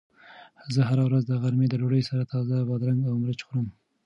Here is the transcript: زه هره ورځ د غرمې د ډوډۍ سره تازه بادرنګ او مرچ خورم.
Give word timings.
زه 0.73 0.81
هره 0.89 1.03
ورځ 1.07 1.23
د 1.27 1.33
غرمې 1.41 1.65
د 1.69 1.73
ډوډۍ 1.81 2.03
سره 2.09 2.29
تازه 2.33 2.55
بادرنګ 2.69 3.01
او 3.09 3.15
مرچ 3.23 3.39
خورم. 3.47 3.67